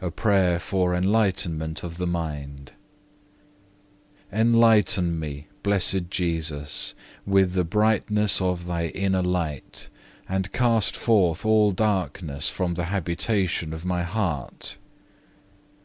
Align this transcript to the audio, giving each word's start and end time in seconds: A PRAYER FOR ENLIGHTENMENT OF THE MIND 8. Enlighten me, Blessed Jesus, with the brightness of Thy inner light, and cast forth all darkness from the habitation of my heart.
A 0.00 0.10
PRAYER 0.10 0.58
FOR 0.58 0.96
ENLIGHTENMENT 0.96 1.84
OF 1.84 1.96
THE 1.96 2.08
MIND 2.08 2.72
8. 4.32 4.36
Enlighten 4.40 5.20
me, 5.20 5.46
Blessed 5.62 6.10
Jesus, 6.10 6.96
with 7.24 7.52
the 7.52 7.62
brightness 7.62 8.40
of 8.40 8.66
Thy 8.66 8.86
inner 8.86 9.22
light, 9.22 9.90
and 10.28 10.50
cast 10.50 10.96
forth 10.96 11.46
all 11.46 11.70
darkness 11.70 12.48
from 12.48 12.74
the 12.74 12.86
habitation 12.86 13.72
of 13.72 13.84
my 13.84 14.02
heart. 14.02 14.78